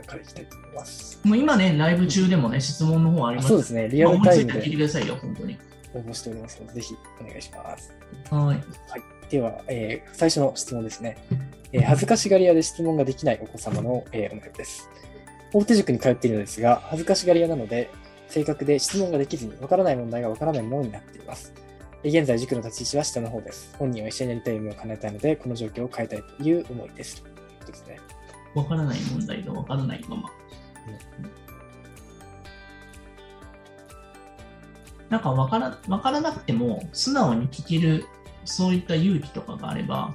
[0.00, 1.20] たからいきたいと思います。
[1.24, 5.58] もう今ね、ライブ中でもね、質問の方ありますあそうですね、リアルタイムまあ思いついたら聞いてでくださいよ、本当に。
[5.94, 7.92] 応募しておりますので、ぜひお願いします。
[8.30, 8.44] はい。
[8.46, 8.62] はい。
[9.30, 11.16] では、えー最初の質問ですね。
[11.72, 14.88] えー恥ずかしがり屋で質問ができないお子様の、えーお悩みです。
[15.52, 17.90] 大手塾に通っているのですが、恥ずかしがり屋なので、
[18.28, 21.52] 正確で質問ができずに、わからない問題がわからないものになっています。
[22.04, 23.74] えー現在、塾の立ち位置は下の方です。
[23.78, 27.22] 本人は一緒にやりたい夢を叶えたいので、この状況を変えたいという思いです。
[27.22, 27.98] ということですね。
[28.56, 30.30] わからない問題がわからないまま。
[35.10, 38.06] なんかわからわからなくても、素直に聞ける、
[38.44, 40.14] そういった勇気とかがあれば、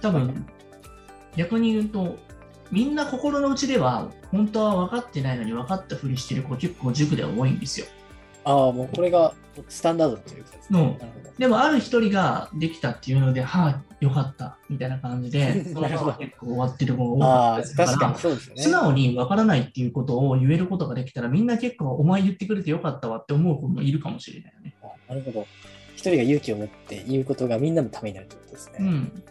[0.00, 0.46] 多分、
[1.36, 2.16] 逆に言うと、
[2.72, 7.86] みんな心の内では、本当は分かってないのに分かったふりしてる子結構塾では多いんですよ。
[8.44, 9.34] ああ、もうこれが
[9.68, 10.64] スタンダードということで。
[11.38, 18.38] でも、ある一人ができたっていうので、はあ、よかった、みたいな感じで、 そのまま結構終わってる子が多ああ、かったですからね。
[18.56, 24.74] 素直に分からないっていうことを言えることができたら、みんな結構、お前言ってくれてよかったわって思う子もいるかもしれないよね。
[24.82, 25.46] あなるほど。
[25.94, 28.78] 一人が勇気を持って言うことがみんなのためになるということですね。
[28.80, 29.22] うん。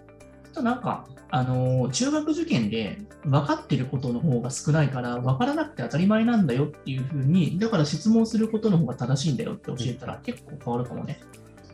[0.52, 11.19] あとなんか、あのー中学受験で分かってることの方が少ないから、分からなくて当たり前なんだよっていうふうに、だから質問することの方が正しいんだよって教えたら、結構変わるかもね。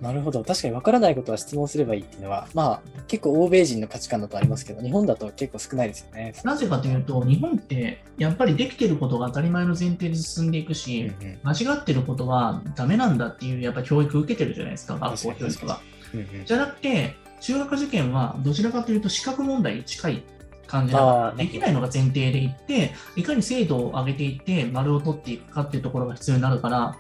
[0.02, 0.44] なるほど。
[0.44, 6.34] 確かに分からないことは質問すればいいっていうのは、まあ、結構欧米人の価値観だとありますけど、日本だと結構少ないですよね。
[6.44, 15.82] なぜかというと、日本ってやっぱりできてることが当たり前の前提で進んでいくし、うんうん間違ってることはダメなんだっていうやっぱ教育受けてるじゃないですか、学校教育は。
[16.14, 20.24] うんうんじゃなくて、中学受験はどちらかというと資格問題に近い
[20.68, 26.96] 感じだからあーできないのが前提でいって、いかに精度を上げていって丸を取っていくかっていうところが必要になるから、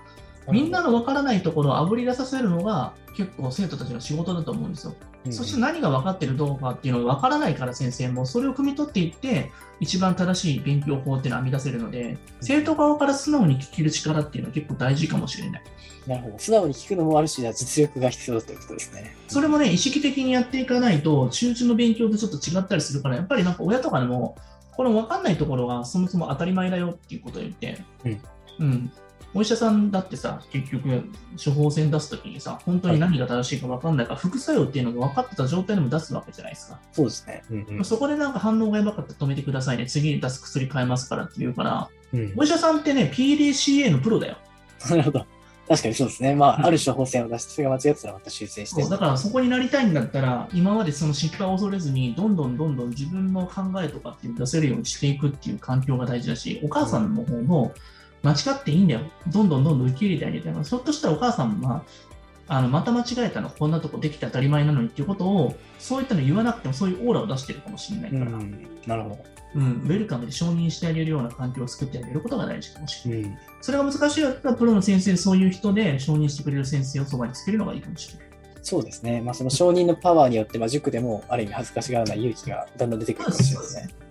[0.49, 4.95] みんなの分からないところをあぶり出させるのが結構生徒たちの仕事だと思うんですよ。
[5.25, 15.63] うんそして何が分かってるどうかっていうのが分からないから先生もそれを汲み取っていって一番正しい勉強法っていうのを編み出せるので生徒側から素直に聞ける力っていうのは結構大事かもしれない。
[16.07, 16.39] なるほど。
[16.39, 19.15] 素直に聞くのもある種、実力が必要だということですね。
[19.27, 24.35] それもね意識的にやっていかないと中1の勉強とちょっと違ったりするからやっぱりなんか親とかでも
[24.71, 28.21] この分かんないところがそもそも当たり前だよっていうことを言って、うん
[28.59, 28.91] うん
[29.33, 31.09] お医者さんだってさ、結局、
[31.43, 36.79] 処方箋出すときにさ、本当に何が正しいか分かんないから、副作用っていうのが分かってた状態でも出すわけじゃないですか。
[36.91, 37.43] そうですね。
[37.49, 44.37] うんうんそこでなんか反応がやばかったら止めてくださいね、次に出す薬変えますからって言うから、うんお医者さんってね、PDCA のプロだよ。
[44.89, 45.25] なるほど。
[45.67, 46.35] 確かにそうですね。
[46.35, 48.83] まうんあ、ある処方箋を出して、それが間違ってたらまた修正して。
[48.83, 57.73] だからそこになりたいんだったら、今までその失敗を恐れずに、どんどんどんどん自分の考えとかっていうのを出せるようにしていくっていう環境が大事だし、お母さんの方も
[58.23, 59.01] 間違っていいんだよ。
[59.27, 60.51] どんどんどんどん受け入れてあげて。
[60.51, 61.83] ひょっとしたらお母さんは、
[62.47, 68.67] あのまた間違えたの、こんなとこできて当たり前なのにっていうことを、そういったの言わなくても、そういうオーラを出してるかもしれないから、うん。
[68.85, 69.17] なるほど。
[69.53, 73.29] うん、ウェルカムで承認してあげるような環境を作ってあげることが大事かもしれない。
[73.29, 73.37] うん。
[73.61, 78.27] それが難しいよったら、プロの先生、そういう人で承認してくれる先生をそばにつけるのがいいかもしれない。
[78.63, 79.21] そうですね。
[79.21, 84.10] まあ、その承認のパワーによって、まあ、塾でもある意味恥ずかしがらない勇気がだんだん出てくるかもしれないですね。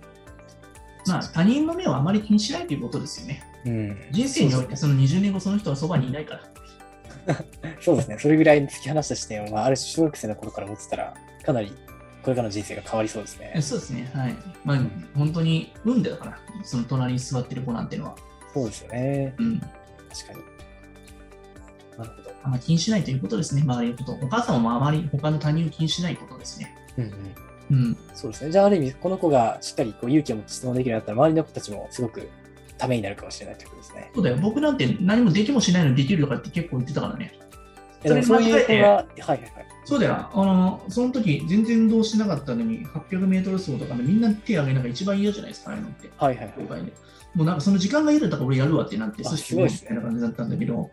[1.07, 3.43] まあ、他人の目をあまり気にしないということですよね。
[3.65, 3.97] うん。
[4.11, 6.41] 人生においてその20年後その人はそばにいないから。
[7.79, 8.17] そうですね。
[8.19, 11.13] それぐらいの突き放した視点を、まあ、ある種小学生の頃から持ってたら、
[11.45, 11.73] かなり
[12.23, 13.61] これからの人生が変わりそうですね。
[13.61, 14.11] そうですね。
[14.13, 14.35] はい。
[14.63, 14.79] まあ、
[15.15, 18.15] 本当に運でだから、その隣に座ってる子なんていうのは。
[18.53, 19.33] そうですよね。
[19.37, 19.59] うん。
[19.59, 20.39] 確かに。
[21.97, 22.31] なるほど。
[22.43, 23.61] あんま気にしないということですね。
[23.63, 24.11] 周りのこと。
[24.13, 26.75] お母さんもあまり他の他人を気にしないことですね。
[26.97, 27.11] うんうん。
[27.71, 27.97] うん。
[28.13, 28.51] そうですね。
[28.51, 32.29] じゃあ、ある意味、この子がしっかりこう勇気を持って質問できるようになったら、周りの子たちもすごく
[32.77, 34.11] ためになるかもしれないということですね。
[34.13, 34.37] そうだよ。
[34.37, 37.33] 僕なんて何もできもしないのにできるとかって結構言ってたからね。
[38.03, 39.49] いやでもそういう子が、はいはいはい。
[39.85, 40.13] そうだよ。
[40.15, 46.09] あの、その時全然運動してなかったのに、800メートル走とかでみんな手挙げるのが一番嫌じゃないですか、ああいうのって。
[46.17, 46.81] はいはいはい。
[47.33, 50.89] もうなんかその時間が嫌だったから俺やるわってなって、あそしてみたいな感じだったんだけど、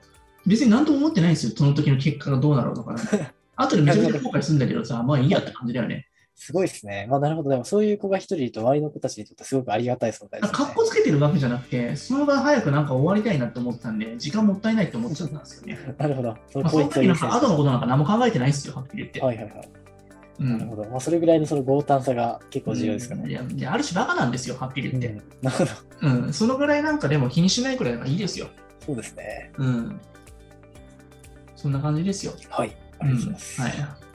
[0.46, 2.96] 別に何とも思ってないんですよ、その時の結果がどうなろうとか、
[3.56, 6.07] 後でめちゃめちゃ後悔するんだけどさ、まあいいやって感じだよね。
[6.38, 7.06] すごいですね。
[7.10, 7.50] まあなるほど。
[7.50, 10.56] でもそういう子が一人いると、周りの子たちにとってすごくありがたい存在ですね。
[10.56, 15.78] かっこつけてるわけじゃなくて、その場早くなんか終わりたいなって思ったんで、時間もったいないって思っちゃったんですよね。
[15.98, 16.36] なるほど。
[16.50, 19.20] そまあ、その時なんか後のことなんか何も考えてないですよ、はっきり言って。
[19.20, 19.68] はいはいはい。
[20.40, 20.84] うんなるほど。
[20.88, 23.28] まあそれぐらいのその強胆さが結構重要ですかね。
[23.28, 25.08] いやいやある種バカなんですよ、はっきり言って。
[25.08, 25.70] うんなるほど。
[26.00, 28.46] うん、そのぐらいなんかでも気にしないくらいがいいですよ。
[28.86, 29.50] そうですね。
[29.58, 30.00] うん。
[31.56, 32.32] そんな感じですよ。
[32.50, 32.76] はい。
[33.00, 33.60] ありがとうございます。
[33.60, 34.07] はい。